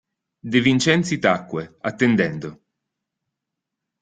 De 0.53 0.59
Vincenzi 0.67 1.15
tacque, 1.23 1.63
attendendo. 1.89 2.49